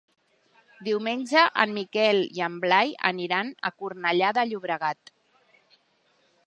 [0.85, 5.15] Diumenge en Miquel i en Blai aniran a Cornellà de Llobregat.